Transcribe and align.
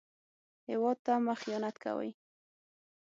هېواد 0.69 0.97
ته 1.05 1.13
مه 1.25 1.33
خيانت 1.41 1.75
کوئ 1.83 2.09